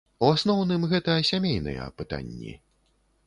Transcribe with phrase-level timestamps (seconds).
[0.25, 2.57] У асноўным, гэта сямейныя пытанні.